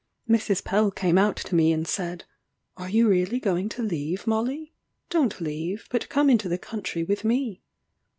[0.27, 0.63] Mrs.
[0.63, 2.23] Pell came out to me, and said,
[2.75, 4.73] "Are you really going to leave, Molly?
[5.11, 7.61] Don't leave, but come into the country with me."